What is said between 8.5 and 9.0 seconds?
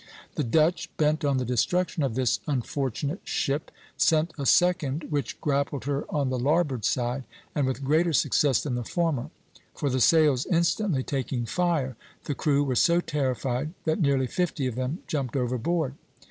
than the